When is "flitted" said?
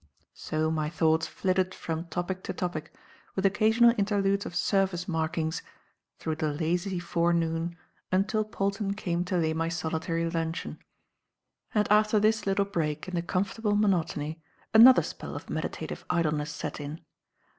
1.27-1.75